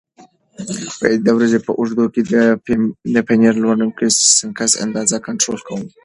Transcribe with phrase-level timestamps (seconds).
[0.97, 2.21] زه د ورځې په اوږدو کې
[3.15, 5.83] د پنیر لرونکي سنکس اندازه کنټرول کوم.